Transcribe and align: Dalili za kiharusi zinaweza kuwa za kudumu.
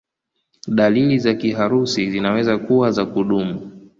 Dalili 0.67 1.19
za 1.19 1.33
kiharusi 1.33 2.11
zinaweza 2.11 2.57
kuwa 2.57 2.91
za 2.91 3.05
kudumu. 3.05 3.71